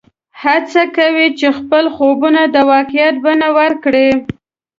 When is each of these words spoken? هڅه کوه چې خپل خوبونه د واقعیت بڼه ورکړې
هڅه 0.41 0.83
کوه 0.95 1.25
چې 1.39 1.47
خپل 1.57 1.83
خوبونه 1.95 2.41
د 2.47 2.55
واقعیت 2.71 3.15
بڼه 3.25 3.47
ورکړې 3.57 4.09